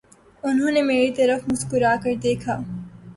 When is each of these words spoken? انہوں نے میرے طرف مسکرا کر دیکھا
انہوں 0.43 0.71
نے 0.71 0.81
میرے 0.81 1.11
طرف 1.17 1.41
مسکرا 1.49 1.93
کر 2.03 2.13
دیکھا 2.23 2.55